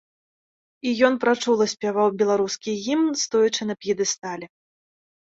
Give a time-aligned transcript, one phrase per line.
[0.91, 4.45] І ён прачула спяваў беларускі гімн, стоячы на п'едэстале.